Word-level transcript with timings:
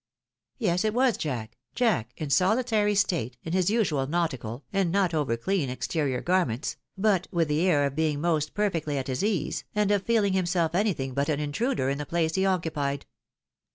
Yes, 0.57 0.83
it 0.83 0.95
was 0.95 1.15
Jack, 1.15 1.59
Jack 1.75 2.11
in 2.17 2.29
sohtary 2.29 2.97
state, 2.97 3.37
in 3.43 3.53
his 3.53 3.69
usual 3.69 4.07
nautical, 4.07 4.63
and 4.73 4.91
not 4.91 5.13
over 5.13 5.37
clean, 5.37 5.69
exterior 5.69 6.21
garments, 6.21 6.75
but 6.97 7.27
with 7.29 7.49
the 7.49 7.61
air 7.69 7.85
of 7.85 7.93
being 7.95 8.19
most 8.19 8.55
per 8.55 8.71
fectly 8.71 8.95
at 8.95 9.05
his 9.07 9.23
ease, 9.23 9.63
and 9.75 9.91
of 9.91 10.01
feeling 10.01 10.33
himself 10.33 10.73
anything 10.73 11.13
but 11.13 11.29
an 11.29 11.39
intruder 11.39 11.87
in 11.87 11.99
the 11.99 12.07
place 12.07 12.33
he 12.33 12.47
occupied. 12.47 13.05